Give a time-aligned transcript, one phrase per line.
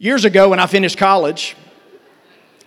[0.00, 1.56] Years ago, when I finished college,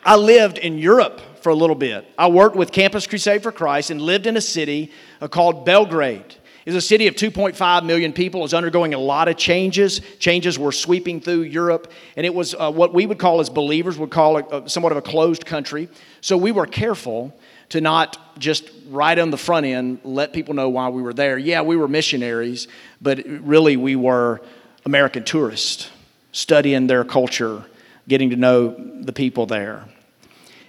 [0.03, 2.05] I lived in Europe for a little bit.
[2.17, 6.35] I worked with Campus Crusade for Christ and lived in a city uh, called Belgrade.
[6.65, 8.41] It's a city of 2.5 million people.
[8.41, 10.01] It was undergoing a lot of changes.
[10.19, 13.97] Changes were sweeping through Europe, and it was uh, what we would call, as believers,
[13.97, 15.87] would call it uh, somewhat of a closed country.
[16.19, 17.33] So we were careful
[17.69, 21.37] to not just right on the front end let people know why we were there.
[21.37, 22.67] Yeah, we were missionaries,
[23.01, 24.41] but really we were
[24.83, 25.89] American tourists
[26.31, 27.63] studying their culture,
[28.07, 29.85] getting to know the people there.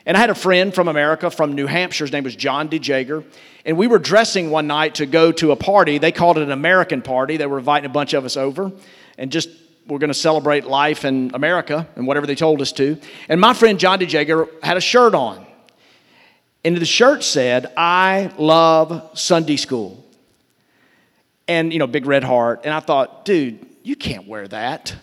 [0.04, 2.04] And I had a friend from America, from New Hampshire.
[2.04, 3.24] His name was John DeJager.
[3.64, 5.98] And we were dressing one night to go to a party.
[5.98, 7.36] They called it an American party.
[7.36, 8.72] They were inviting a bunch of us over
[9.16, 9.48] and just
[9.86, 12.98] we're going to celebrate life in America and whatever they told us to.
[13.28, 15.46] And my friend John DeJager had a shirt on.
[16.64, 20.04] And the shirt said, I love Sunday school.
[21.48, 22.60] And, you know, big red heart.
[22.64, 24.94] And I thought, dude, you can't wear that.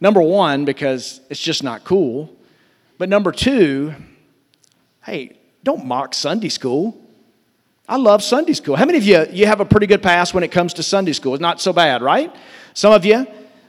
[0.00, 2.34] Number one, because it's just not cool.
[2.98, 3.94] But number two,
[5.04, 7.00] hey, don't mock Sunday school.
[7.88, 8.76] I love Sunday school.
[8.76, 11.12] How many of you you have a pretty good pass when it comes to Sunday
[11.12, 11.34] school?
[11.34, 12.34] It's not so bad, right?
[12.72, 13.26] Some of you,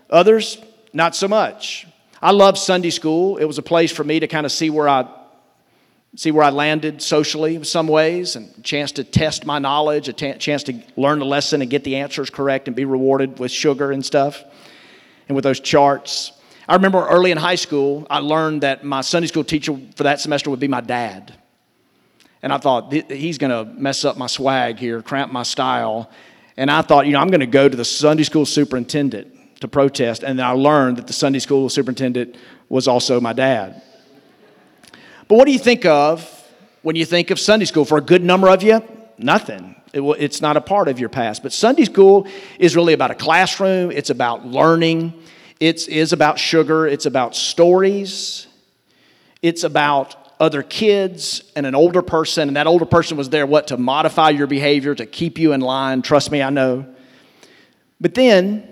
[0.10, 0.58] others,
[0.94, 1.86] not so much.
[2.22, 3.38] I love Sunday school.
[3.38, 5.08] It was a place for me to kind of see where I
[6.16, 10.08] see where I landed socially in some ways, and a chance to test my knowledge,
[10.08, 13.38] a t- chance to learn the lesson and get the answers correct and be rewarded
[13.38, 14.42] with sugar and stuff
[15.28, 16.32] and with those charts.
[16.68, 20.20] I remember early in high school, I learned that my Sunday school teacher for that
[20.20, 21.34] semester would be my dad.
[22.42, 26.12] And I thought, he's going to mess up my swag here, cramp my style.
[26.58, 29.68] And I thought, you know, I'm going to go to the Sunday school superintendent to
[29.68, 30.24] protest.
[30.24, 32.36] And then I learned that the Sunday school superintendent
[32.70, 33.82] was also my dad.
[35.28, 36.30] But what do you think of
[36.84, 37.86] when you think of Sunday school?
[37.86, 38.82] For a good number of you,
[39.18, 39.76] nothing.
[39.96, 41.42] It it's not a part of your past.
[41.42, 42.28] But Sunday school
[42.60, 45.14] is really about a classroom, it's about learning,
[45.62, 48.48] it is about sugar, it's about stories,
[49.42, 52.50] it's about other kids and an older person.
[52.50, 55.62] And that older person was there, what, to modify your behavior, to keep you in
[55.62, 56.02] line.
[56.02, 56.86] Trust me, I know.
[58.02, 58.68] But then,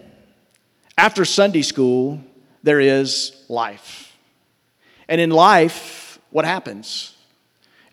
[0.98, 2.20] after Sunday school,
[2.64, 4.14] there is life.
[5.08, 7.16] And in life, what happens?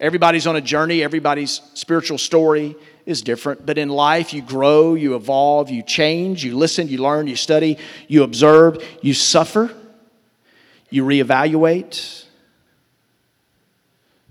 [0.01, 2.75] Everybody's on a journey, everybody's spiritual story
[3.05, 3.67] is different.
[3.67, 7.77] But in life, you grow, you evolve, you change, you listen, you learn, you study,
[8.09, 9.75] you observe, you suffer,
[10.89, 12.25] you reevaluate,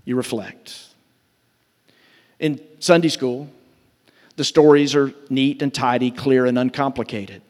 [0.04, 0.88] you reflect.
[2.40, 3.48] In Sunday school,
[4.36, 7.42] the stories are neat and tidy, clear and uncomplicated.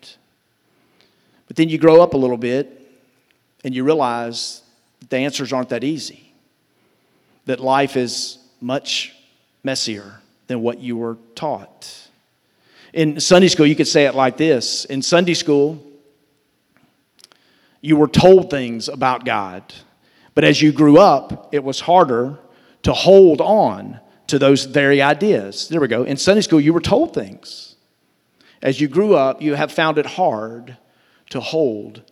[1.46, 2.76] But then you grow up a little bit
[3.64, 4.62] and you realize
[5.08, 6.29] the answers aren't that easy,
[7.46, 9.14] that life is much
[9.62, 12.08] messier than what you were taught.
[12.92, 15.82] In Sunday school, you could say it like this In Sunday school,
[17.80, 19.62] you were told things about God,
[20.34, 22.38] but as you grew up, it was harder
[22.82, 25.68] to hold on to those very ideas.
[25.68, 26.04] There we go.
[26.04, 27.76] In Sunday school, you were told things.
[28.62, 30.76] As you grew up, you have found it hard
[31.30, 32.02] to hold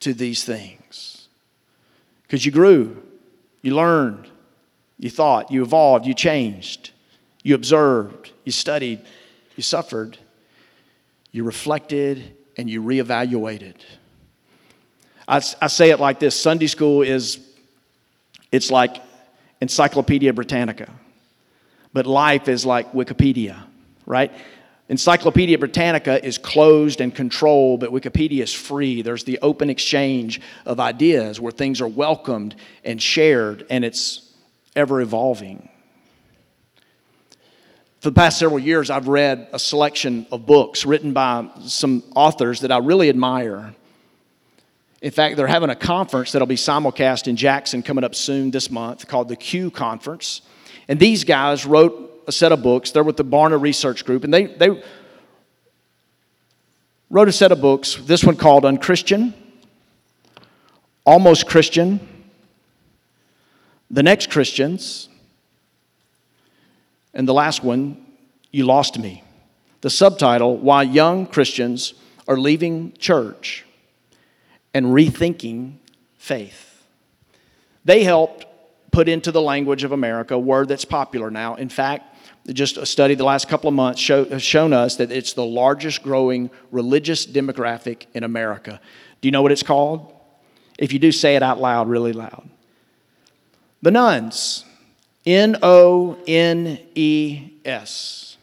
[0.00, 1.28] to these things
[2.22, 3.02] because you grew,
[3.62, 4.27] you learned,
[4.98, 6.90] you thought, you evolved, you changed.
[7.42, 9.00] You observed, you studied,
[9.56, 10.18] you suffered,
[11.30, 13.76] you reflected, and you reevaluated.
[15.26, 17.38] I, I say it like this Sunday school is,
[18.50, 19.00] it's like
[19.60, 20.90] Encyclopedia Britannica,
[21.92, 23.62] but life is like Wikipedia,
[24.04, 24.32] right?
[24.88, 29.02] Encyclopedia Britannica is closed and controlled, but Wikipedia is free.
[29.02, 34.27] There's the open exchange of ideas where things are welcomed and shared, and it's
[34.76, 35.68] ever evolving.
[38.00, 42.60] For the past several years, I've read a selection of books written by some authors
[42.60, 43.74] that I really admire.
[45.02, 48.70] In fact, they're having a conference that'll be simulcast in Jackson coming up soon this
[48.70, 50.42] month called the Q Conference.
[50.86, 52.92] And these guys wrote a set of books.
[52.92, 54.82] They're with the Barna Research Group, and they, they
[57.10, 57.96] wrote a set of books.
[57.96, 59.34] This one called Unchristian,
[61.04, 62.06] Almost Christian,
[63.90, 65.08] The Next Christians,
[67.14, 68.04] and the last one,
[68.50, 69.22] You Lost Me.
[69.80, 71.94] The subtitle, Why Young Christians
[72.26, 73.64] Are Leaving Church
[74.74, 75.74] and Rethinking
[76.18, 76.84] Faith.
[77.84, 78.44] They helped
[78.90, 81.54] put into the language of America a word that's popular now.
[81.54, 82.16] In fact,
[82.48, 85.44] just a study the last couple of months show, has shown us that it's the
[85.44, 88.80] largest growing religious demographic in America.
[89.20, 90.12] Do you know what it's called?
[90.78, 92.48] If you do, say it out loud, really loud.
[93.82, 94.64] The nones,
[95.24, 98.36] N O N E S.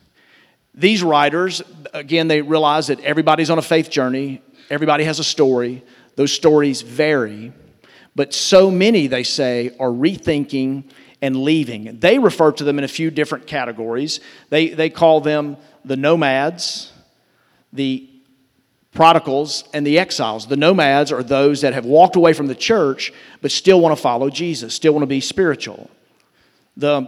[0.73, 1.61] These writers,
[1.93, 5.83] again, they realize that everybody's on a faith journey, everybody has a story.
[6.15, 7.51] Those stories vary,
[8.15, 10.85] but so many, they say, are rethinking
[11.21, 11.99] and leaving.
[11.99, 14.21] They refer to them in a few different categories.
[14.49, 16.93] They, they call them the nomads,
[17.73, 18.09] the
[18.95, 20.47] prodigals, and the exiles.
[20.47, 24.01] The nomads are those that have walked away from the church but still want to
[24.01, 25.91] follow Jesus, still want to be spiritual.
[26.77, 27.07] The,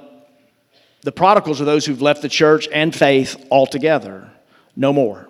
[1.01, 4.29] the prodigals are those who've left the church and faith altogether,
[4.75, 5.27] no more.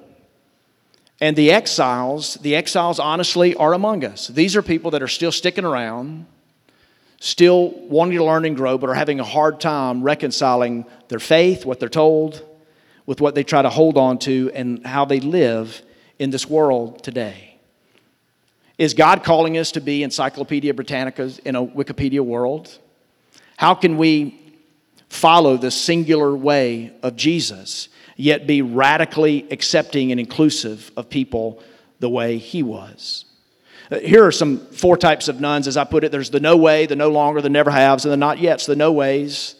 [1.21, 4.27] And the exiles, the exiles honestly are among us.
[4.27, 6.25] These are people that are still sticking around,
[7.19, 11.65] still wanting to learn and grow, but are having a hard time reconciling their faith,
[11.65, 12.43] what they're told,
[13.05, 15.81] with what they try to hold on to, and how they live
[16.19, 17.55] in this world today.
[18.77, 22.77] Is God calling us to be Encyclopedia Britannicas in a Wikipedia world?
[23.57, 24.39] How can we
[25.09, 31.63] follow the singular way of Jesus, yet be radically accepting and inclusive of people
[31.99, 33.25] the way he was?
[33.89, 36.11] Uh, here are some four types of nones, as I put it.
[36.11, 38.67] There's the no way, the no longer, the never haves, and the not yets.
[38.67, 39.55] The no ways,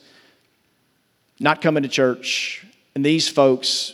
[1.40, 2.66] not coming to church.
[2.94, 3.94] And these folks,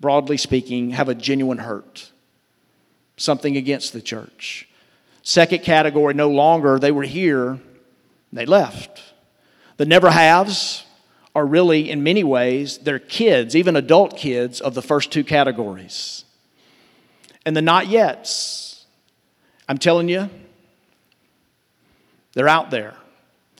[0.00, 2.10] broadly speaking, have a genuine hurt,
[3.16, 4.68] something against the church.
[5.22, 7.58] Second category, no longer, they were here,
[8.32, 9.02] they left.
[9.76, 10.84] The never haves
[11.34, 16.24] are really, in many ways, they're kids, even adult kids, of the first two categories.
[17.44, 18.84] And the not yets,
[19.68, 20.30] I'm telling you,
[22.32, 22.94] they're out there.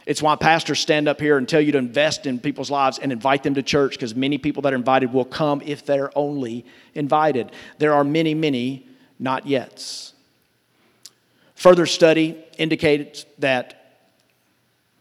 [0.06, 3.11] It's why pastors stand up here and tell you to invest in people's lives and
[3.11, 6.64] invite them to church because many people that are invited will come if they're only
[6.94, 7.50] invited.
[7.79, 8.87] There are many, many
[9.19, 10.12] not yets.
[11.56, 13.99] Further study indicated that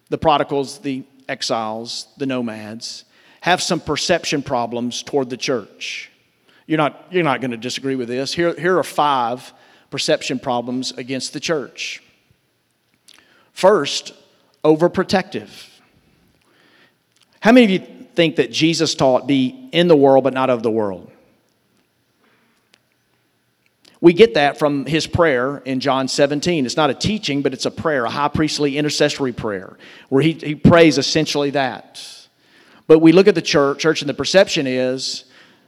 [0.10, 3.06] the prodigals, the exiles, the nomads,
[3.42, 6.10] have some perception problems toward the church.
[6.66, 8.34] You're not, you're not going to disagree with this.
[8.34, 9.54] Here, here are five
[9.92, 12.02] perception problems against the church.
[13.52, 14.14] First,
[14.66, 15.70] overprotective.
[17.40, 20.64] How many of you think that Jesus taught be in the world but not of
[20.64, 21.12] the world?
[24.02, 26.66] We get that from his prayer in John 17.
[26.66, 29.78] It's not a teaching, but it's a prayer, a high priestly intercessory prayer,
[30.10, 32.02] where he, he prays essentially that.
[32.88, 35.26] But we look at the church, church, and the perception is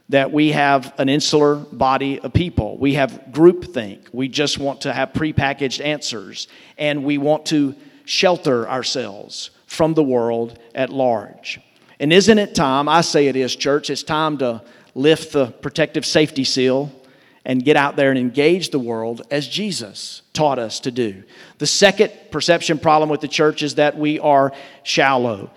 [0.08, 2.78] that we have an insular body of people.
[2.78, 4.08] We have groupthink.
[4.12, 7.74] We just want to have prepackaged answers, and we want to
[8.08, 11.60] shelter ourselves from the world at large.
[12.00, 12.88] And isn't it time?
[12.88, 13.90] I say it is, church.
[13.90, 14.62] It's time to
[14.94, 16.90] lift the protective safety seal
[17.44, 21.22] and get out there and engage the world as Jesus taught us to do.
[21.58, 24.52] The second perception problem with the church is that we are
[24.84, 25.50] shallow.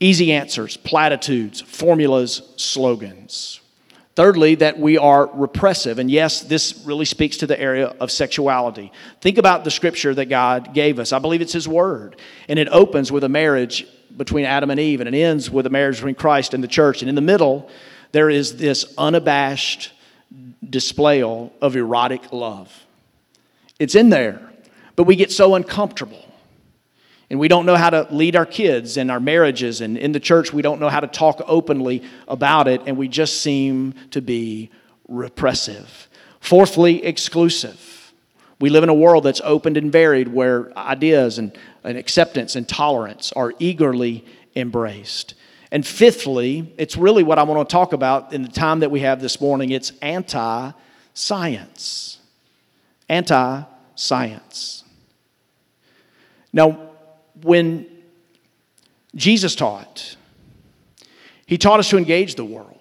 [0.00, 3.60] Easy answers, platitudes, formulas, slogans.
[4.16, 5.98] Thirdly, that we are repressive.
[5.98, 8.90] And yes, this really speaks to the area of sexuality.
[9.20, 11.12] Think about the scripture that God gave us.
[11.12, 12.16] I believe it's His Word.
[12.48, 13.86] And it opens with a marriage
[14.16, 17.02] between Adam and Eve, and it ends with a marriage between Christ and the church.
[17.02, 17.68] And in the middle,
[18.12, 19.92] there is this unabashed
[20.68, 22.86] display of erotic love.
[23.78, 24.40] It's in there,
[24.96, 26.25] but we get so uncomfortable
[27.28, 29.80] and we don't know how to lead our kids and our marriages.
[29.80, 32.82] And in the church, we don't know how to talk openly about it.
[32.86, 34.70] And we just seem to be
[35.08, 36.08] repressive.
[36.38, 38.12] Fourthly, exclusive.
[38.60, 42.66] We live in a world that's opened and varied where ideas and, and acceptance and
[42.68, 45.34] tolerance are eagerly embraced.
[45.72, 49.00] And fifthly, it's really what I want to talk about in the time that we
[49.00, 50.70] have this morning it's anti
[51.12, 52.20] science.
[53.08, 53.64] Anti
[53.96, 54.84] science.
[56.52, 56.85] Now,
[57.42, 57.86] when
[59.14, 60.16] Jesus taught,
[61.46, 62.72] he taught us to engage the world.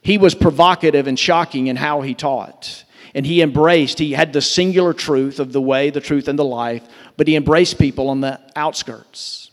[0.00, 2.84] He was provocative and shocking in how he taught.
[3.14, 6.44] And he embraced, he had the singular truth of the way, the truth, and the
[6.44, 6.82] life,
[7.16, 9.52] but he embraced people on the outskirts.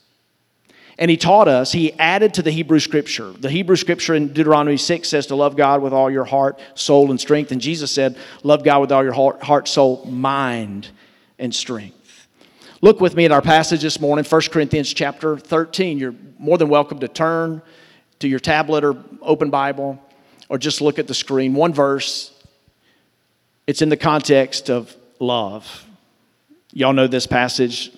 [0.97, 3.31] And he taught us, he added to the Hebrew scripture.
[3.31, 7.11] The Hebrew scripture in Deuteronomy 6 says to love God with all your heart, soul,
[7.11, 7.51] and strength.
[7.51, 10.89] And Jesus said, love God with all your heart, soul, mind,
[11.39, 12.00] and strength.
[12.83, 15.99] Look with me at our passage this morning, 1 Corinthians chapter 13.
[15.99, 17.61] You're more than welcome to turn
[18.17, 20.03] to your tablet or open Bible
[20.49, 21.53] or just look at the screen.
[21.53, 22.33] One verse,
[23.67, 25.85] it's in the context of love.
[26.73, 27.91] Y'all know this passage.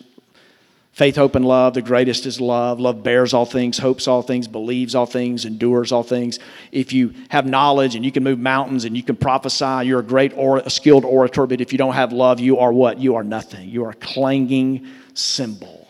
[0.94, 1.74] Faith, hope, and love.
[1.74, 2.80] The greatest is love.
[2.80, 6.38] Love bears all things, hopes all things, believes all things, endures all things.
[6.72, 10.04] If you have knowledge and you can move mountains and you can prophesy, you're a
[10.04, 11.48] great or a skilled orator.
[11.48, 13.00] But if you don't have love, you are what?
[13.00, 13.70] You are nothing.
[13.70, 15.88] You are a clanging cymbal.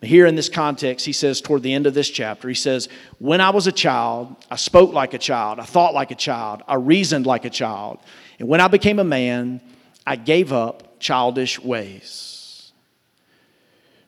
[0.00, 3.40] Here in this context, he says toward the end of this chapter, he says, When
[3.40, 6.76] I was a child, I spoke like a child, I thought like a child, I
[6.76, 7.98] reasoned like a child.
[8.38, 9.60] And when I became a man,
[10.06, 12.39] I gave up childish ways.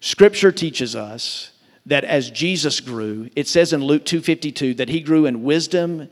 [0.03, 1.53] Scripture teaches us
[1.87, 6.09] that as Jesus grew, it says in Luke 2:52 that he grew in wisdom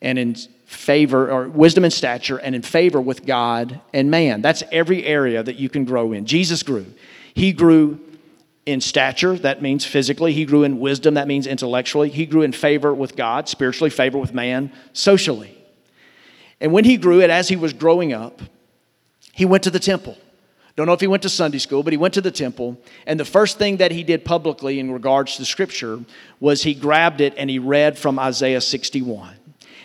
[0.00, 0.34] and in
[0.66, 4.42] favor or wisdom and stature and in favor with God and man.
[4.42, 6.26] That's every area that you can grow in.
[6.26, 6.86] Jesus grew.
[7.34, 8.00] He grew
[8.66, 10.32] in stature, that means physically.
[10.32, 12.08] He grew in wisdom, that means intellectually.
[12.08, 15.56] He grew in favor with God, spiritually, favor with man, socially.
[16.60, 18.42] And when he grew it, as he was growing up,
[19.32, 20.18] he went to the temple.
[20.74, 22.80] Don't know if he went to Sunday school, but he went to the temple.
[23.06, 26.00] And the first thing that he did publicly in regards to scripture
[26.40, 29.34] was he grabbed it and he read from Isaiah 61.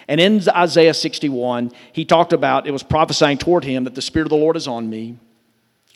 [0.08, 4.28] And in Isaiah 61, he talked about it was prophesying toward him that the Spirit
[4.28, 5.18] of the Lord is on me,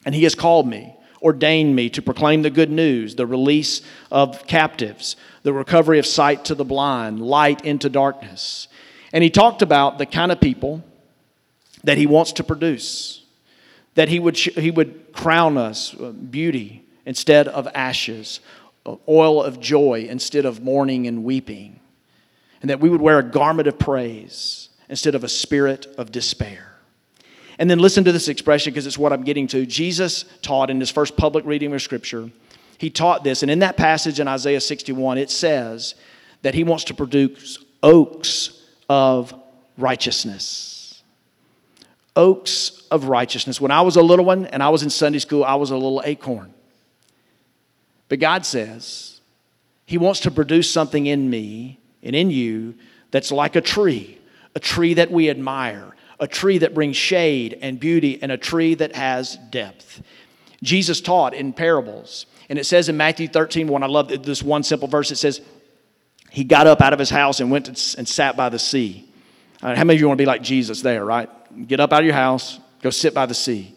[0.06, 3.82] and he has called me, ordained me to proclaim the good news, the release
[4.12, 8.68] of captives, the recovery of sight to the blind, light into darkness.
[9.14, 10.84] And he talked about the kind of people
[11.86, 13.21] that he wants to produce
[13.96, 18.40] that he would, he would crown us beauty instead of ashes,
[19.08, 21.80] oil of joy instead of mourning and weeping,
[22.62, 26.68] and that we would wear a garment of praise instead of a spirit of despair.
[27.60, 29.66] And then listen to this expression because it's what I'm getting to.
[29.66, 32.32] Jesus taught in his first public reading of Scripture,
[32.78, 35.96] he taught this, and in that passage in Isaiah 61, it says
[36.42, 39.34] that he wants to produce oaks of
[39.78, 40.81] righteousness
[42.16, 43.62] oaks of righteousness.
[43.62, 45.76] When I was a little one and I was in Sunday school, I was a
[45.76, 46.54] little acorn.
[48.10, 49.22] But God says
[49.86, 52.76] He wants to produce something in me and in you
[53.12, 54.18] that's like a tree,
[54.56, 58.74] a tree that we admire, a tree that brings shade and beauty, and a tree
[58.76, 60.02] that has depth.
[60.64, 62.26] Jesus taught in parables.
[62.50, 65.12] And it says in Matthew 13, one, I love this one simple verse.
[65.12, 65.42] It says,
[66.30, 69.08] He got up out of his house and went and sat by the sea.
[69.64, 71.30] Right, how many of you want to be like Jesus there, right?
[71.68, 73.76] Get up out of your house, go sit by the sea.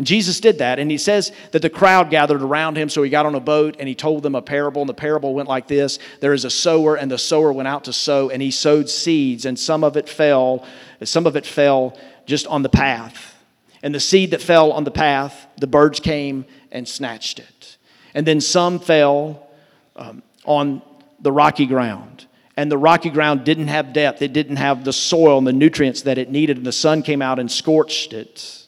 [0.00, 0.78] And Jesus did that.
[0.78, 2.88] And he says that the crowd gathered around him.
[2.88, 4.80] So he got on a boat and he told them a parable.
[4.80, 7.84] And the parable went like this There is a sower, and the sower went out
[7.84, 10.66] to sow, and he sowed seeds, and some of it fell,
[11.04, 13.36] some of it fell just on the path.
[13.82, 17.76] And the seed that fell on the path, the birds came and snatched it.
[18.14, 19.48] And then some fell
[19.96, 20.80] um, on
[21.20, 22.26] the rocky ground
[22.60, 24.20] and the rocky ground didn't have depth.
[24.20, 27.22] It didn't have the soil and the nutrients that it needed, and the sun came
[27.22, 28.66] out and scorched it.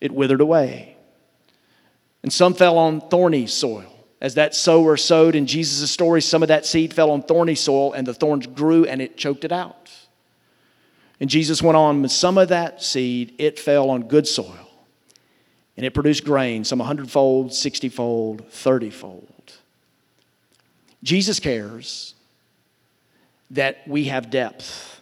[0.00, 0.96] It withered away.
[2.22, 3.92] And some fell on thorny soil.
[4.20, 7.92] As that sower sowed in Jesus' story, some of that seed fell on thorny soil,
[7.92, 9.90] and the thorns grew and it choked it out.
[11.18, 14.70] And Jesus went on, some of that seed, it fell on good soil.
[15.76, 19.54] And it produced grain, some 100 fold, 60 fold, 30 fold.
[21.02, 22.14] Jesus cares
[23.50, 25.00] that we have depth.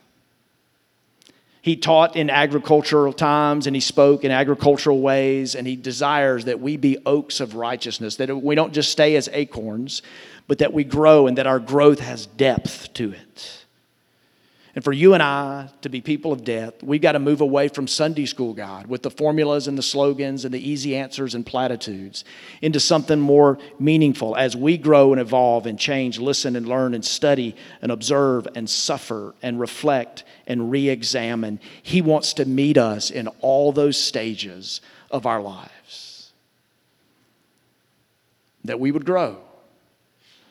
[1.63, 6.61] He taught in agricultural times and he spoke in agricultural ways, and he desires that
[6.61, 10.01] we be oaks of righteousness, that we don't just stay as acorns,
[10.47, 13.66] but that we grow and that our growth has depth to it.
[14.77, 17.69] And for you and I to be people of death, we've got to move away
[17.69, 21.47] from Sunday school, God, with the formulas and the slogans and the easy answers and
[21.47, 22.27] platitudes,
[22.61, 27.03] into something more meaningful as we grow and evolve and change, listen and learn and
[27.03, 31.59] study and observe and suffer and reflect and re examine.
[31.83, 36.33] He wants to meet us in all those stages of our lives.
[38.63, 39.39] That we would grow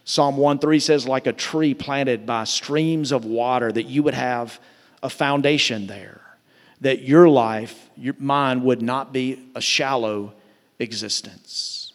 [0.07, 4.13] Psalm 1 3 says, like a tree planted by streams of water, that you would
[4.13, 4.59] have
[5.01, 6.21] a foundation there,
[6.81, 10.33] that your life, your mind would not be a shallow
[10.77, 11.91] existence.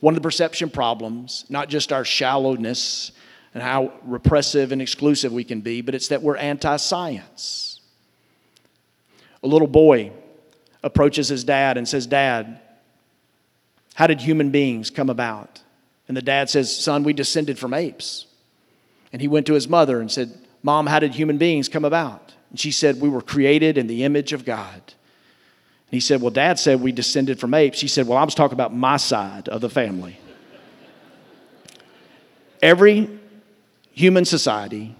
[0.00, 3.12] One of the perception problems, not just our shallowness
[3.54, 7.80] and how repressive and exclusive we can be, but it's that we're anti science.
[9.42, 10.12] A little boy
[10.82, 12.60] approaches his dad and says, Dad,
[13.94, 15.62] how did human beings come about?
[16.08, 18.26] And the dad says, Son, we descended from apes.
[19.12, 22.34] And he went to his mother and said, Mom, how did human beings come about?
[22.50, 24.74] And she said, We were created in the image of God.
[24.74, 27.78] And he said, Well, dad said we descended from apes.
[27.78, 30.18] She said, Well, I was talking about my side of the family.
[32.62, 33.08] every
[33.92, 34.94] human society,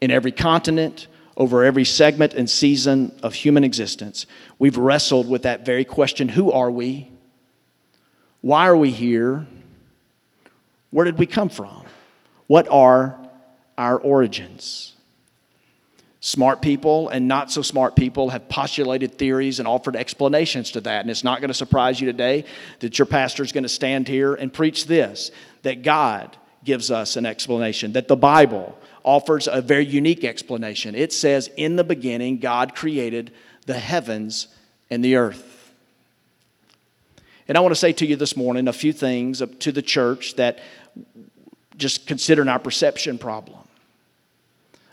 [0.00, 1.06] in every continent,
[1.36, 4.26] over every segment and season of human existence,
[4.58, 7.10] we've wrestled with that very question Who are we?
[8.40, 9.46] Why are we here?
[10.94, 11.82] Where did we come from?
[12.46, 13.18] What are
[13.76, 14.92] our origins?
[16.20, 21.00] Smart people and not so smart people have postulated theories and offered explanations to that.
[21.00, 22.44] And it's not going to surprise you today
[22.78, 25.32] that your pastor is going to stand here and preach this
[25.62, 30.94] that God gives us an explanation, that the Bible offers a very unique explanation.
[30.94, 33.32] It says, In the beginning, God created
[33.66, 34.46] the heavens
[34.90, 35.53] and the earth.
[37.46, 40.36] And I want to say to you this morning a few things to the church
[40.36, 40.60] that
[41.76, 43.58] just considering our perception problem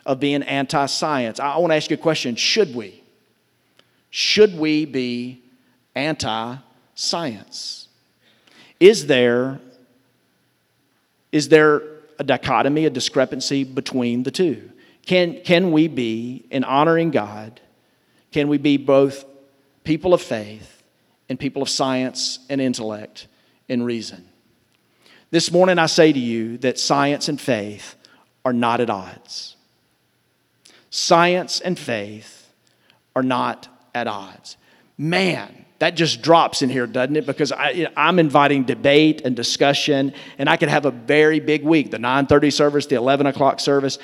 [0.06, 1.40] of being anti science.
[1.40, 3.02] I want to ask you a question should we?
[4.10, 5.42] Should we be
[5.96, 6.58] anti
[6.96, 7.88] science?
[8.80, 9.60] Is there,
[11.32, 11.84] is there
[12.20, 14.72] a dichotomy, a discrepancy between the two?
[15.06, 17.62] Can, can we be, in honoring God,
[18.32, 19.24] can we be both
[19.84, 20.81] people of faith
[21.32, 23.28] and people of science and intellect
[23.70, 24.28] and reason?
[25.30, 27.96] This morning, I say to you that science and faith
[28.44, 29.56] are not at odds.
[30.90, 32.52] Science and faith
[33.16, 34.58] are not at odds.
[34.98, 37.26] Man, that just drops in here, doesn't it?
[37.26, 41.92] Because I, am inviting debate and discussion, and I could have a very big week.
[41.92, 44.00] The 9:30 service, the 11 o'clock service.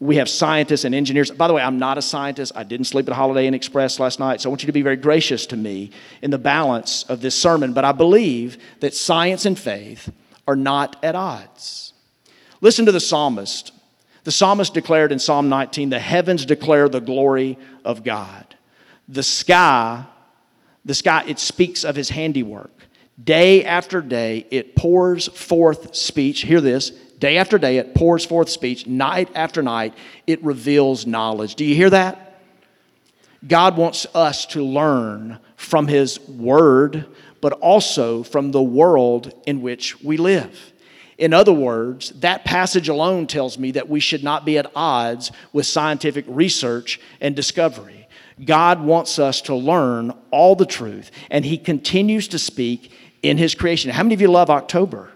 [0.00, 1.30] We have scientists and engineers.
[1.30, 2.52] By the way, I'm not a scientist.
[2.54, 4.82] I didn't sleep at Holiday Inn Express last night, so I want you to be
[4.82, 5.90] very gracious to me
[6.22, 7.72] in the balance of this sermon.
[7.72, 10.12] But I believe that science and faith
[10.46, 11.94] are not at odds.
[12.60, 13.72] Listen to the psalmist.
[14.22, 18.56] The psalmist declared in Psalm 19 the heavens declare the glory of God.
[19.08, 20.04] The sky,
[20.84, 22.70] the sky, it speaks of his handiwork.
[23.22, 26.42] Day after day, it pours forth speech.
[26.42, 26.92] Hear this.
[27.18, 28.86] Day after day, it pours forth speech.
[28.86, 29.94] Night after night,
[30.26, 31.56] it reveals knowledge.
[31.56, 32.40] Do you hear that?
[33.46, 37.06] God wants us to learn from His Word,
[37.40, 40.72] but also from the world in which we live.
[41.18, 45.32] In other words, that passage alone tells me that we should not be at odds
[45.52, 48.08] with scientific research and discovery.
[48.44, 53.56] God wants us to learn all the truth, and He continues to speak in His
[53.56, 53.90] creation.
[53.90, 55.10] How many of you love October?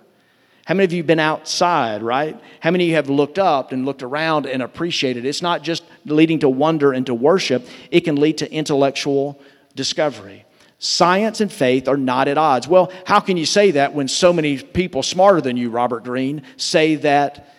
[0.65, 2.41] How many of you have been outside, right?
[2.61, 5.25] How many of you have looked up and looked around and appreciated?
[5.25, 9.41] It's not just leading to wonder and to worship, it can lead to intellectual
[9.75, 10.45] discovery.
[10.79, 12.69] Science and faith are not at odds.
[12.69, 16.43] Well, how can you say that when so many people smarter than you, Robert Greene,
[16.57, 17.55] say that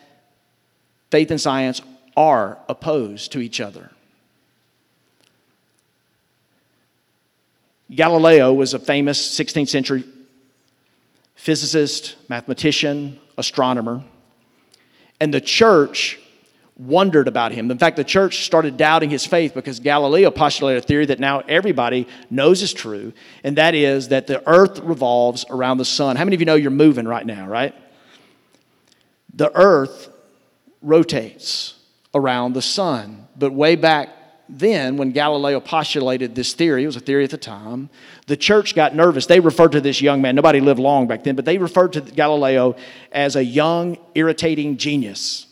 [1.09, 1.81] faith and science
[2.15, 3.91] are opposed to each other?
[7.93, 10.03] Galileo was a famous 16th century
[11.43, 14.01] physicist, mathematician, astronomer.
[15.19, 16.17] And the church
[16.77, 17.69] wondered about him.
[17.69, 21.41] In fact, the church started doubting his faith because Galileo postulated a theory that now
[21.41, 23.11] everybody knows is true,
[23.43, 26.15] and that is that the earth revolves around the sun.
[26.15, 27.75] How many of you know you're moving right now, right?
[29.33, 30.13] The earth
[30.81, 31.73] rotates
[32.15, 34.07] around the sun, but way back
[34.49, 37.89] then, when Galileo postulated this theory, it was a theory at the time,
[38.27, 39.25] the church got nervous.
[39.25, 42.01] They referred to this young man, nobody lived long back then, but they referred to
[42.01, 42.75] Galileo
[43.11, 45.47] as a young, irritating genius.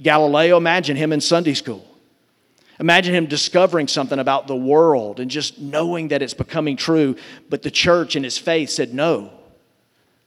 [0.00, 1.84] Galileo, imagine him in Sunday school.
[2.80, 7.16] Imagine him discovering something about the world and just knowing that it's becoming true.
[7.50, 9.32] But the church and his faith said, no,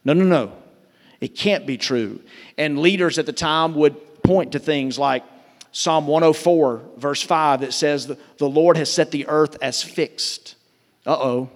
[0.04, 0.52] no, no, no.
[1.20, 2.20] It can't be true.
[2.58, 5.24] And leaders at the time would point to things like
[5.72, 10.54] Psalm 104, verse 5, that says, The Lord has set the earth as fixed.
[11.06, 11.50] Uh oh.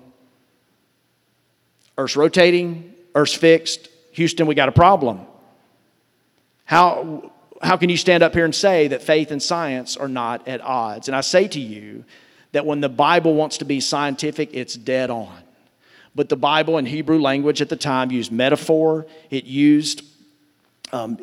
[1.99, 3.89] Earth's rotating, Earth's fixed.
[4.13, 5.21] Houston, we got a problem.
[6.65, 7.31] How,
[7.63, 10.63] how can you stand up here and say that faith and science are not at
[10.63, 11.09] odds?
[11.09, 12.05] And I say to you
[12.53, 15.37] that when the Bible wants to be scientific, it's dead on.
[16.15, 20.03] But the Bible in Hebrew language at the time used metaphor, it used
[20.93, 21.19] um,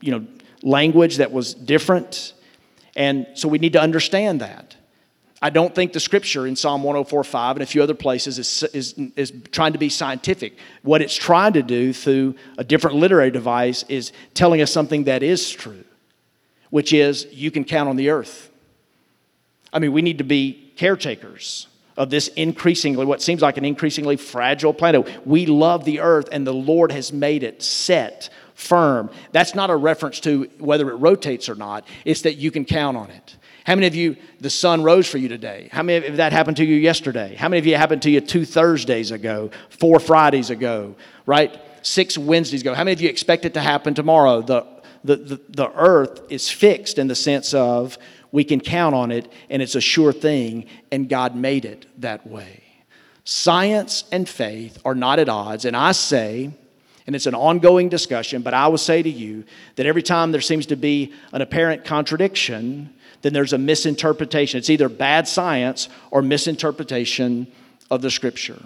[0.00, 0.26] you know,
[0.62, 2.34] language that was different.
[2.96, 4.76] And so we need to understand that.
[5.44, 8.94] I don't think the scripture in Psalm 104.5 and a few other places is, is,
[9.16, 10.56] is trying to be scientific.
[10.82, 15.24] What it's trying to do through a different literary device is telling us something that
[15.24, 15.82] is true,
[16.70, 18.50] which is you can count on the earth.
[19.72, 24.16] I mean, we need to be caretakers of this increasingly, what seems like an increasingly
[24.16, 25.26] fragile planet.
[25.26, 28.30] We love the earth, and the Lord has made it set,
[28.62, 29.10] firm.
[29.32, 32.96] That's not a reference to whether it rotates or not, it's that you can count
[32.96, 33.36] on it.
[33.64, 35.68] How many of you, the sun rose for you today?
[35.70, 37.34] How many of that happened to you yesterday?
[37.36, 40.96] How many of you happened to you two Thursdays ago, four Fridays ago,
[41.26, 41.56] right?
[41.82, 42.74] Six Wednesdays ago?
[42.74, 44.42] How many of you expect it to happen tomorrow?
[44.42, 44.66] The,
[45.04, 47.98] the, the, the earth is fixed in the sense of
[48.32, 52.26] we can count on it and it's a sure thing, and God made it that
[52.26, 52.62] way.
[53.24, 56.50] Science and faith are not at odds, and I say,
[57.06, 59.44] and it's an ongoing discussion, but I will say to you
[59.76, 64.58] that every time there seems to be an apparent contradiction, then there's a misinterpretation.
[64.58, 67.46] It's either bad science or misinterpretation
[67.90, 68.62] of the scripture.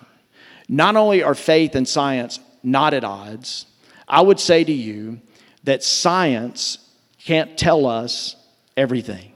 [0.69, 3.67] Not only are faith and science not at odds,
[4.09, 5.21] I would say to you
[5.65, 6.79] that science
[7.25, 8.37] can't tell us
[8.77, 9.33] everything.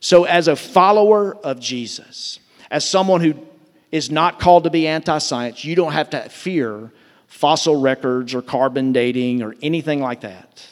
[0.00, 3.34] So, as a follower of Jesus, as someone who
[3.92, 6.90] is not called to be anti science, you don't have to fear
[7.30, 10.66] fossil records or carbon dating or anything like that.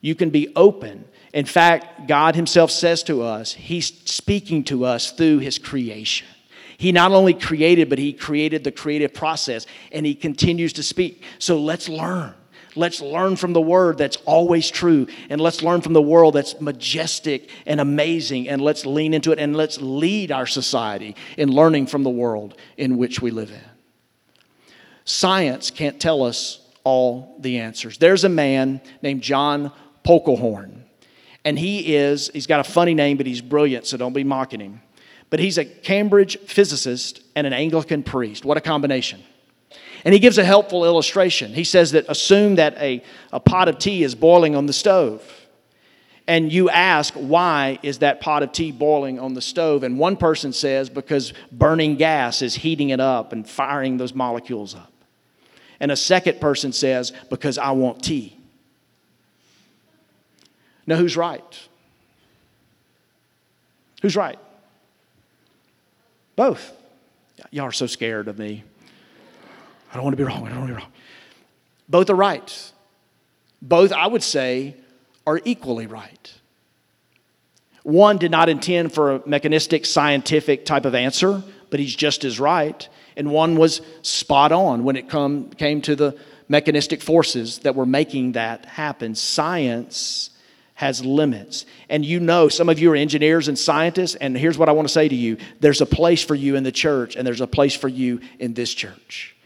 [0.00, 1.04] You can be open.
[1.32, 6.28] In fact, God Himself says to us, He's speaking to us through His creation.
[6.76, 11.24] He not only created, but He created the creative process and He continues to speak.
[11.38, 12.34] So let's learn.
[12.76, 15.08] Let's learn from the word that's always true.
[15.28, 18.48] And let's learn from the world that's majestic and amazing.
[18.48, 22.56] And let's lean into it and let's lead our society in learning from the world
[22.76, 23.69] in which we live in.
[25.10, 27.98] Science can't tell us all the answers.
[27.98, 29.72] There's a man named John
[30.04, 30.82] Polkinghorne,
[31.44, 34.60] and he is, he's got a funny name, but he's brilliant, so don't be mocking
[34.60, 34.80] him.
[35.28, 38.44] But he's a Cambridge physicist and an Anglican priest.
[38.44, 39.22] What a combination.
[40.04, 41.52] And he gives a helpful illustration.
[41.52, 45.22] He says that assume that a, a pot of tea is boiling on the stove.
[46.26, 49.82] And you ask, why is that pot of tea boiling on the stove?
[49.82, 54.74] And one person says, because burning gas is heating it up and firing those molecules
[54.74, 54.89] up.
[55.80, 58.36] And a second person says, because I want tea.
[60.86, 61.68] Now, who's right?
[64.02, 64.38] Who's right?
[66.36, 66.72] Both.
[67.50, 68.64] Y'all are so scared of me.
[69.90, 70.46] I don't want to be wrong.
[70.46, 70.92] I don't want to be wrong.
[71.88, 72.72] Both are right.
[73.62, 74.76] Both, I would say,
[75.26, 76.32] are equally right.
[77.82, 82.38] One did not intend for a mechanistic, scientific type of answer, but he's just as
[82.38, 82.88] right.
[83.20, 87.86] And one was spot on when it come, came to the mechanistic forces that were
[87.86, 89.14] making that happen.
[89.14, 90.30] Science
[90.74, 91.66] has limits.
[91.88, 94.88] And you know, some of you are engineers and scientists, and here's what I want
[94.88, 97.46] to say to you there's a place for you in the church, and there's a
[97.46, 99.36] place for you in this church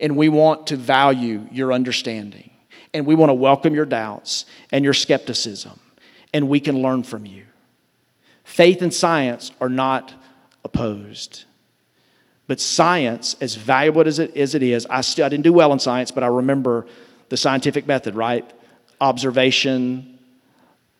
[0.00, 2.50] and we want to value your understanding.
[2.92, 5.80] And we want to welcome your doubts and your skepticism,
[6.32, 7.44] and we can learn from you.
[8.44, 10.14] Faith and science are not
[10.62, 11.44] opposed.
[12.46, 15.72] But science, as valuable as it, as it is, I, still, I didn't do well
[15.72, 16.86] in science, but I remember
[17.30, 18.48] the scientific method, right?
[19.00, 20.18] Observation,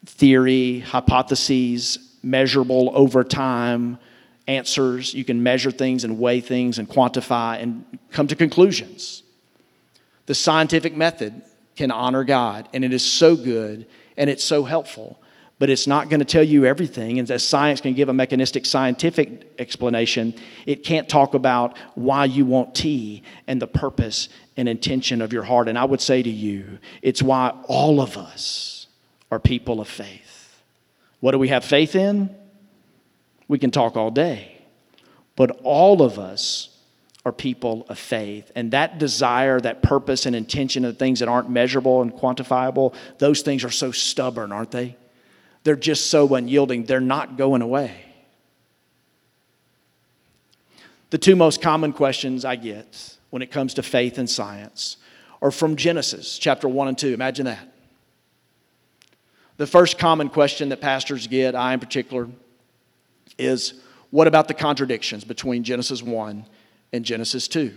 [0.07, 3.99] theory, hypotheses, measurable over time,
[4.47, 5.15] answers.
[5.15, 9.23] You can measure things and weigh things and quantify and come to conclusions.
[10.27, 11.43] The scientific method
[11.77, 15.19] can honor God, and it is so good and it's so helpful,
[15.59, 17.19] but it's not going to tell you everything.
[17.19, 20.35] And as science can give a mechanistic scientific explanation,
[20.67, 25.45] it can't talk about why you want tea and the purpose and intention of your
[25.45, 25.69] heart.
[25.69, 28.89] And I would say to you, it's why all of us
[29.31, 30.61] are people of faith.
[31.21, 32.35] What do we have faith in?
[33.47, 34.61] We can talk all day.
[35.37, 36.69] But all of us
[37.25, 38.51] are people of faith.
[38.55, 43.43] And that desire, that purpose and intention of things that aren't measurable and quantifiable, those
[43.43, 44.97] things are so stubborn, aren't they?
[45.65, 46.85] They're just so unyielding.
[46.85, 48.05] They're not going away.
[51.11, 54.99] The two most common questions I get when it comes to faith and science
[55.43, 57.13] are from Genesis chapter 1 and 2.
[57.15, 57.73] Imagine that.
[59.57, 62.29] The first common question that pastors get, I in particular,
[63.39, 63.75] is
[64.11, 66.45] what about the contradictions between Genesis 1
[66.93, 67.73] and Genesis 2?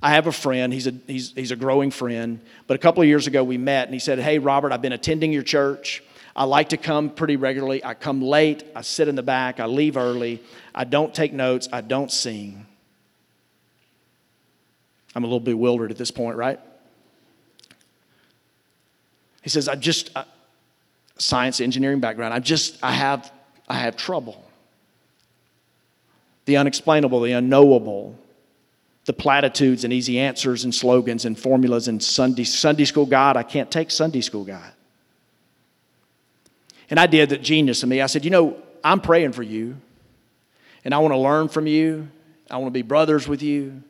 [0.00, 3.08] I have a friend, he's a, he's, he's a growing friend, but a couple of
[3.08, 6.02] years ago we met and he said, Hey, Robert, I've been attending your church.
[6.38, 7.84] I like to come pretty regularly.
[7.84, 10.40] I come late, I sit in the back, I leave early,
[10.72, 12.64] I don't take notes, I don't sing.
[15.16, 16.60] I'm a little bewildered at this point, right?
[19.42, 20.22] He says, I just, uh,
[21.18, 23.32] science engineering background, I just, I have,
[23.68, 24.44] I have trouble
[26.44, 28.16] the unexplainable, the unknowable,
[29.04, 33.36] the platitudes and easy answers and slogans and formulas and Sunday, Sunday school God.
[33.36, 34.72] I can't take Sunday school God.
[36.90, 38.00] And I did that genius in me.
[38.00, 39.76] I said, You know, I'm praying for you,
[40.84, 42.08] and I want to learn from you.
[42.50, 43.82] I want to be brothers with you.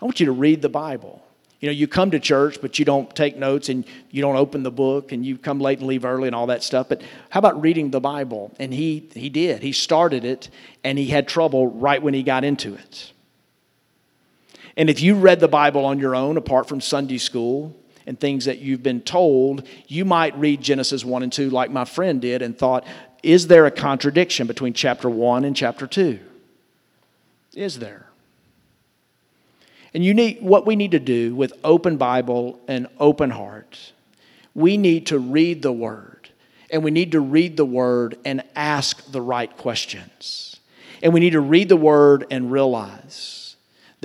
[0.00, 1.22] I want you to read the Bible.
[1.60, 4.62] You know, you come to church, but you don't take notes and you don't open
[4.62, 6.88] the book and you come late and leave early and all that stuff.
[6.88, 8.52] But how about reading the Bible?
[8.58, 9.62] And he, he did.
[9.62, 10.50] He started it
[10.84, 13.12] and he had trouble right when he got into it.
[14.76, 17.74] And if you read the Bible on your own, apart from Sunday school
[18.06, 21.84] and things that you've been told, you might read Genesis 1 and 2 like my
[21.84, 22.86] friend did and thought,
[23.22, 26.20] is there a contradiction between chapter 1 and chapter 2?
[27.54, 28.06] Is there?
[29.92, 33.92] And you need what we need to do with open Bible and open heart.
[34.54, 36.28] We need to read the word.
[36.70, 40.56] And we need to read the word and ask the right questions.
[41.02, 43.35] And we need to read the word and realize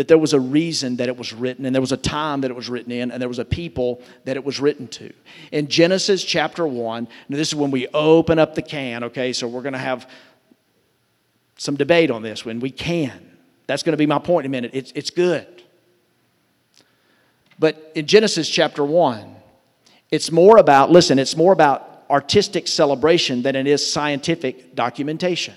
[0.01, 2.49] that there was a reason that it was written, and there was a time that
[2.49, 5.13] it was written in, and there was a people that it was written to.
[5.51, 9.31] In Genesis chapter 1, now this is when we open up the can, okay?
[9.31, 10.09] So we're going to have
[11.55, 13.37] some debate on this when we can.
[13.67, 14.71] That's going to be my point in a minute.
[14.73, 15.61] It's, it's good.
[17.59, 19.35] But in Genesis chapter 1,
[20.09, 25.53] it's more about, listen, it's more about artistic celebration than it is scientific documentation.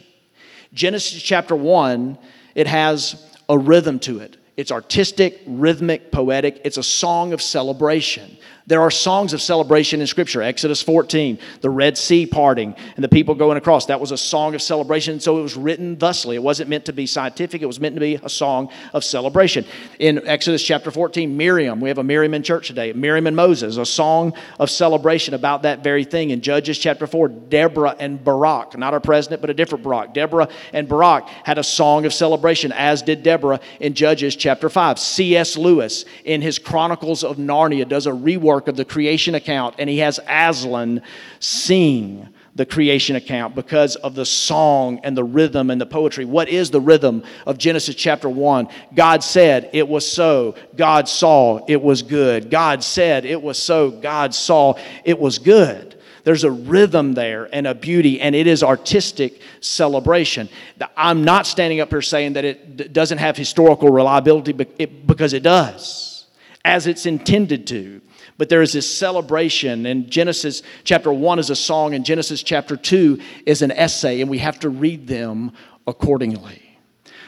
[0.75, 2.19] Genesis chapter 1,
[2.55, 4.37] it has a rhythm to it.
[4.57, 6.61] It's artistic, rhythmic, poetic.
[6.65, 8.37] It's a song of celebration.
[8.67, 10.41] There are songs of celebration in Scripture.
[10.41, 13.85] Exodus 14, the Red Sea parting, and the people going across.
[13.87, 15.21] That was a song of celebration.
[15.21, 16.35] So it was written thusly.
[16.37, 19.67] It wasn't meant to be scientific, it was meant to be a song of celebration.
[19.99, 22.95] In Exodus chapter 14, Miriam, we have a Miriam in church today.
[22.95, 26.31] Miriam and Moses, a song of celebration about that very thing.
[26.31, 30.15] In Judges chapter 4, Deborah and Barak, not our president, but a different Barak.
[30.15, 34.99] Deborah and Barak had a song of celebration, as did Deborah in Judges chapter 5.
[34.99, 35.59] C.S.
[35.59, 39.99] Lewis, in his Chronicles of Narnia, does a rework of the creation account, and he
[39.99, 41.03] has Aslan
[41.41, 46.25] sing the creation account because of the song and the rhythm and the poetry.
[46.25, 48.69] What is the rhythm of Genesis chapter 1?
[48.95, 50.55] God said, It was so.
[50.77, 52.51] God saw, it was good.
[52.51, 53.91] God said, It was so.
[53.91, 55.95] God saw, it was good.
[56.23, 60.49] There's a rhythm there and a beauty, and it is artistic celebration.
[60.97, 66.27] I'm not standing up here saying that it doesn't have historical reliability because it does,
[66.65, 68.01] as it's intended to.
[68.37, 72.77] But there is this celebration, and Genesis chapter 1 is a song, and Genesis chapter
[72.77, 75.53] 2 is an essay, and we have to read them
[75.87, 76.61] accordingly.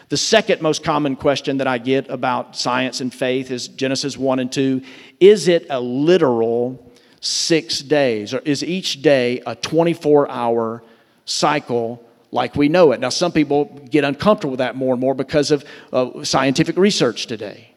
[0.08, 4.38] The second most common question that I get about science and faith is Genesis 1
[4.38, 4.82] and 2
[5.20, 10.82] Is it a literal six days, or is each day a 24 hour
[11.24, 13.00] cycle like we know it?
[13.00, 17.26] Now, some people get uncomfortable with that more and more because of uh, scientific research
[17.26, 17.75] today.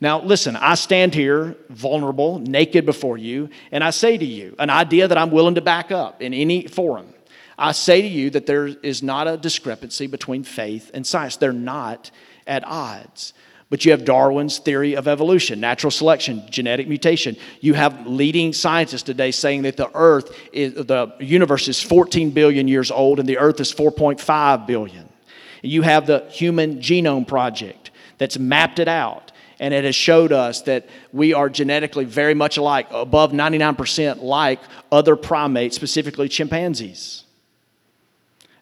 [0.00, 4.68] Now, listen, I stand here vulnerable, naked before you, and I say to you an
[4.68, 7.14] idea that I'm willing to back up in any forum.
[7.58, 11.52] I say to you that there is not a discrepancy between faith and science, they're
[11.52, 12.10] not
[12.46, 13.32] at odds.
[13.68, 17.36] But you have Darwin's theory of evolution, natural selection, genetic mutation.
[17.60, 22.68] You have leading scientists today saying that the earth is the universe is 14 billion
[22.68, 25.08] years old and the earth is 4.5 billion.
[25.62, 30.62] You have the human genome project that's mapped it out and it has showed us
[30.62, 34.60] that we are genetically very much alike, above 99% like
[34.92, 37.24] other primates, specifically chimpanzees.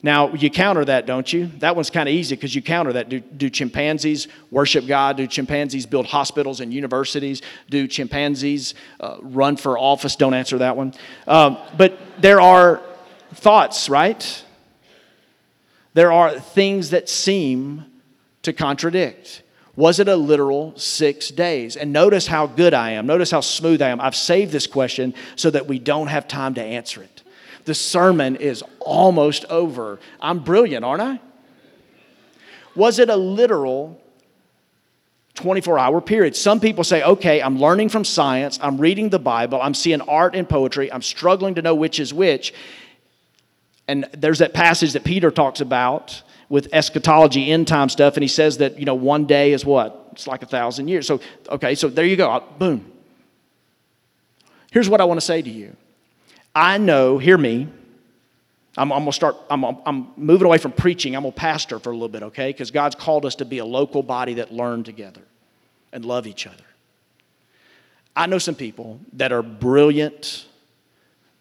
[0.05, 1.47] Now, you counter that, don't you?
[1.61, 3.09] That one's kind of easy because you counter that.
[3.09, 5.17] Do, do, chimpanzees worship God?
[5.17, 7.41] Do chimpanzees build hospitals and universities?
[7.71, 10.15] Do chimpanzees uh, run for office?
[10.15, 10.93] Don't answer that one.
[11.27, 12.83] Um, but there are
[13.33, 14.45] thoughts, right?
[15.95, 17.87] There are things that seem
[18.43, 19.43] to contradict.
[19.77, 21.77] Was it a literal six days?
[21.77, 23.07] And notice how good I am.
[23.07, 24.01] Notice how smooth I am.
[24.01, 27.23] I've saved this question so that we don't have time to answer it.
[27.65, 29.99] The sermon is almost over.
[30.21, 31.21] I'm brilliant, aren't I?
[32.77, 34.01] Was it a literal
[35.35, 36.37] 24 hour period?
[36.37, 40.35] Some people say, okay, I'm learning from science, I'm reading the Bible, I'm seeing art
[40.37, 42.55] and poetry, I'm struggling to know which is which.
[43.89, 46.23] And there's that passage that Peter talks about
[46.55, 50.11] with eschatology, end time stuff, and he says that, you know, one day is what?
[50.12, 51.05] It's like a thousand years.
[51.05, 52.45] So, okay, so there you go.
[52.61, 52.93] Boom.
[54.71, 55.75] Here's what I want to say to you
[56.55, 57.67] I know, hear me.
[58.77, 61.17] I'm, I'm going to start, I'm, I'm moving away from preaching.
[61.17, 62.51] I'm a pastor for a little bit, okay?
[62.51, 65.23] Because God's called us to be a local body that learn together
[65.93, 66.64] and love each other.
[68.14, 70.47] I know some people that are brilliant,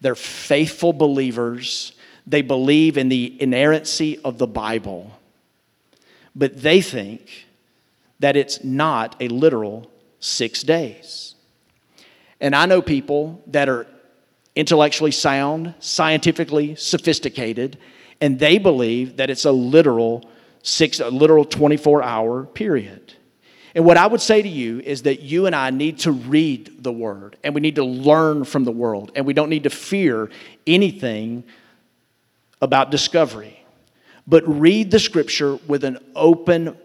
[0.00, 1.92] they're faithful believers,
[2.26, 5.10] they believe in the inerrancy of the Bible,
[6.34, 7.46] but they think
[8.20, 11.34] that it's not a literal six days.
[12.40, 13.86] And I know people that are
[14.56, 17.78] intellectually sound, scientifically sophisticated,
[18.20, 20.30] and they believe that it's a literal
[20.62, 23.14] six, a literal 24 hour period.
[23.74, 26.82] And what I would say to you is that you and I need to read
[26.82, 29.70] the Word and we need to learn from the world and we don't need to
[29.70, 30.30] fear
[30.66, 31.44] anything
[32.64, 33.64] about discovery.
[34.26, 36.76] But read the scripture with an open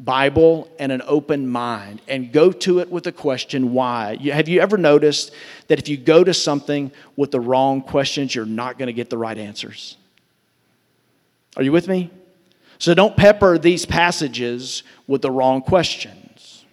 [0.00, 4.16] Bible and an open mind and go to it with a question why.
[4.16, 5.32] Have you ever noticed
[5.68, 9.08] that if you go to something with the wrong questions, you're not going to get
[9.08, 9.96] the right answers?
[11.56, 12.10] Are you with me?
[12.78, 16.64] So don't pepper these passages with the wrong questions.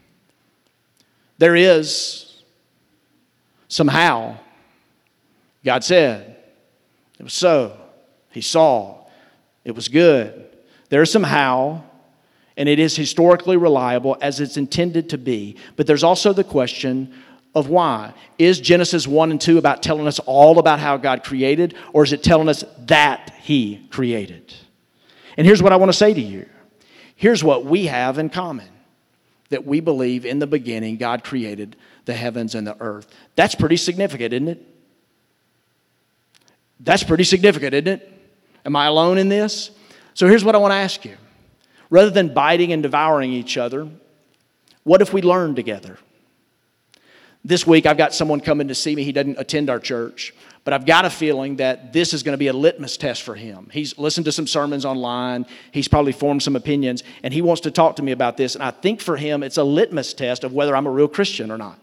[1.38, 2.41] There is
[3.67, 4.38] somehow,
[5.63, 6.38] God said,
[7.19, 7.77] it was so.
[8.32, 8.98] He saw
[9.63, 10.48] it was good.
[10.89, 11.84] There's some how,
[12.58, 15.58] and it is historically reliable as it's intended to be.
[15.76, 17.13] But there's also the question
[17.54, 18.13] of why.
[18.39, 22.13] Is Genesis 1 and 2 about telling us all about how God created, or is
[22.13, 24.54] it telling us that He created?
[25.38, 26.48] And here's what I want to say to you
[27.15, 28.67] here's what we have in common
[29.50, 33.08] that we believe in the beginning God created the heavens and the earth.
[33.36, 34.67] That's pretty significant, isn't it?
[36.80, 38.20] That's pretty significant, isn't it?
[38.65, 39.71] Am I alone in this?
[40.13, 41.17] So here's what I want to ask you.
[41.89, 43.89] Rather than biting and devouring each other,
[44.84, 45.97] what if we learn together?
[47.43, 49.04] This week, I've got someone coming to see me.
[49.04, 52.38] He doesn't attend our church, but I've got a feeling that this is going to
[52.38, 53.67] be a litmus test for him.
[53.74, 57.71] He's listened to some sermons online, he's probably formed some opinions, and he wants to
[57.71, 58.54] talk to me about this.
[58.54, 61.50] And I think for him, it's a litmus test of whether I'm a real Christian
[61.50, 61.80] or not.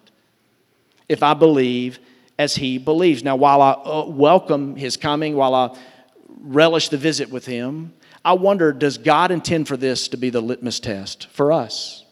[1.08, 1.98] If I believe
[2.38, 3.24] as he believes.
[3.24, 5.76] Now, while I uh, welcome his coming, while I
[6.40, 7.92] relish the visit with him,
[8.24, 12.04] I wonder does God intend for this to be the litmus test for us?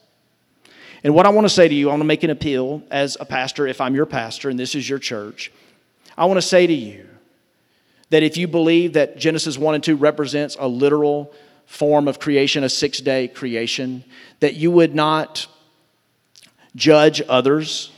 [1.04, 3.16] And what I want to say to you, I want to make an appeal as
[3.20, 5.52] a pastor, if I'm your pastor and this is your church.
[6.16, 7.06] I want to say to you
[8.10, 11.32] that if you believe that Genesis 1 and 2 represents a literal
[11.66, 14.04] form of creation, a six day creation,
[14.40, 15.46] that you would not
[16.74, 17.92] judge others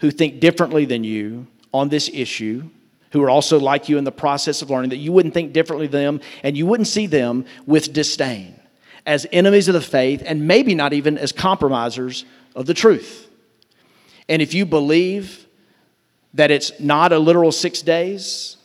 [0.00, 2.68] who think differently than you on this issue,
[3.12, 5.86] who are also like you in the process of learning, that you wouldn't think differently
[5.86, 8.58] than them and you wouldn't see them with disdain
[9.06, 13.28] as enemies of the faith and maybe not even as compromisers of the truth.
[14.28, 15.46] And if you believe
[16.34, 18.56] that it's not a literal six days,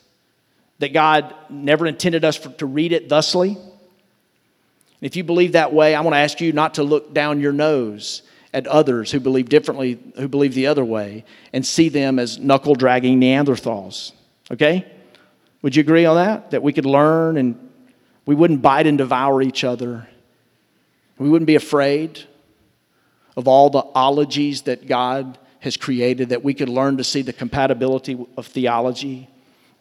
[0.80, 3.58] that God never intended us for, to read it thusly,
[5.02, 7.52] if you believe that way, I want to ask you not to look down your
[7.52, 12.40] nose at others who believe differently, who believe the other way, and see them as
[12.40, 14.14] knuckle dragging Neanderthals.
[14.52, 14.86] Okay?
[15.62, 16.52] Would you agree on that?
[16.52, 17.70] That we could learn and
[18.26, 20.08] we wouldn't bite and devour each other.
[21.18, 22.24] We wouldn't be afraid
[23.36, 27.34] of all the ologies that God has created, that we could learn to see the
[27.34, 29.28] compatibility of theology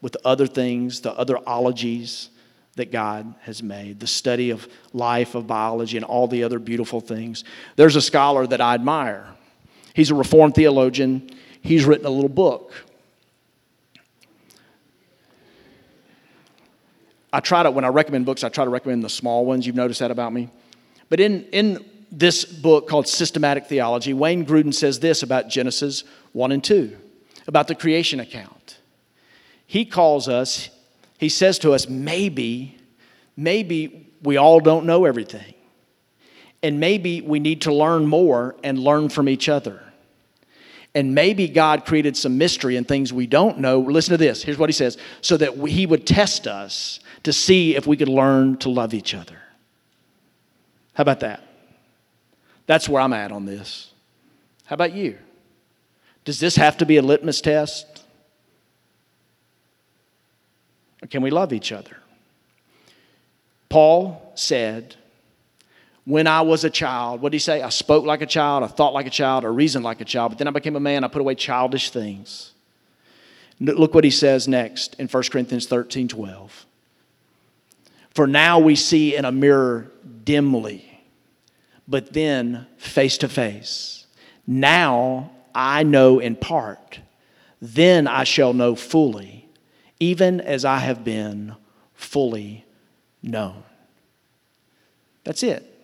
[0.01, 2.31] with other things, the other ologies
[2.77, 7.01] that God has made, the study of life, of biology, and all the other beautiful
[7.01, 7.45] things.
[7.77, 9.27] There's a scholar that I admire.
[9.95, 11.31] He's a Reformed theologian.
[11.63, 12.73] He's written a little book.
[17.37, 19.67] I try to, when I recommend books, I try to recommend the small ones.
[19.67, 20.49] You've noticed that about me.
[21.11, 26.51] But in, in this book called Systematic Theology, Wayne Grudem says this about Genesis 1
[26.51, 26.97] and 2,
[27.47, 28.79] about the creation account.
[29.67, 30.71] He calls us,
[31.19, 32.79] he says to us, maybe,
[33.37, 35.53] maybe we all don't know everything.
[36.63, 39.83] And maybe we need to learn more and learn from each other.
[40.97, 43.81] And maybe God created some mystery and things we don't know.
[43.81, 44.43] Listen to this.
[44.43, 47.99] Here's what he says so that we, he would test us to see if we
[47.99, 49.37] could learn to love each other.
[50.95, 51.43] How about that?
[52.65, 53.93] That's where I'm at on this.
[54.65, 55.19] How about you?
[56.25, 58.03] Does this have to be a litmus test?
[61.03, 61.99] Or can we love each other?
[63.69, 64.97] Paul said,
[66.07, 67.61] when I was a child, what did he say?
[67.61, 70.31] I spoke like a child, I thought like a child, I reasoned like a child,
[70.31, 72.53] but then I became a man, I put away childish things.
[73.61, 76.67] Look what he says next in 1 Corinthians 13 12.
[78.15, 79.91] For now we see in a mirror
[80.25, 81.03] dimly,
[81.87, 84.07] but then face to face.
[84.47, 87.01] Now I know in part,
[87.61, 89.37] then I shall know fully
[90.01, 91.55] even as I have been
[91.95, 92.65] fully
[93.23, 93.63] known.
[95.25, 95.76] That's it.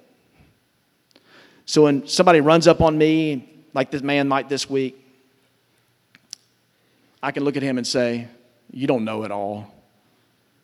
[1.73, 4.95] So when somebody runs up on me, like this man might this week,
[7.23, 8.29] I can look at him and say,
[8.71, 9.73] You don't know it all,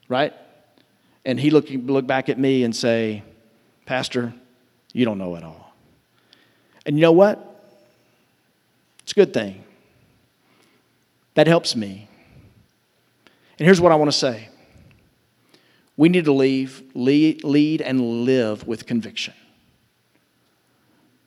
[0.07, 0.35] right?
[1.25, 3.23] And he look, look back at me and say,
[3.87, 4.35] Pastor,
[4.93, 5.73] you don't know it all.
[6.85, 7.39] And you know what?
[9.03, 9.65] It's a good thing.
[11.37, 12.07] That helps me.
[13.59, 14.51] And here's what I want to say
[15.97, 19.33] we need to leave, lead, lead and live with conviction.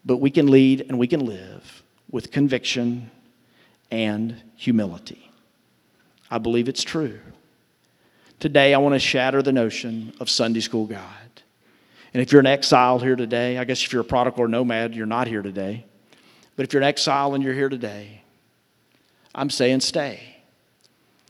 [0.06, 3.12] But we can lead and we can live with conviction
[3.90, 5.32] and humility.
[6.30, 7.20] I believe it's true.
[8.40, 11.06] Today, I want to shatter the notion of Sunday school God.
[12.14, 14.96] And if you're an exile here today, I guess if you're a prodigal or nomad,
[14.96, 15.86] you're not here today.
[16.56, 18.22] But if you're an exile and you're here today,
[19.34, 20.38] I'm saying stay.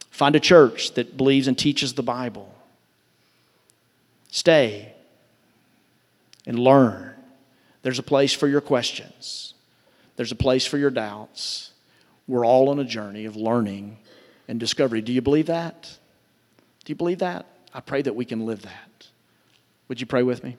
[0.09, 2.53] Find a church that believes and teaches the Bible.
[4.29, 4.93] Stay
[6.45, 7.10] and learn.
[7.81, 9.53] There's a place for your questions,
[10.15, 11.69] there's a place for your doubts.
[12.27, 13.97] We're all on a journey of learning
[14.47, 15.01] and discovery.
[15.01, 15.97] Do you believe that?
[16.85, 17.45] Do you believe that?
[17.73, 19.07] I pray that we can live that.
[19.87, 20.55] Would you pray with me?